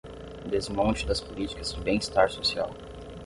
[0.49, 2.71] Desmonte das políticas de bem estar social